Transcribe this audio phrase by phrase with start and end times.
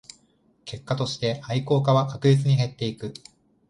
[0.65, 3.13] 結果として愛好家は確実に減っていく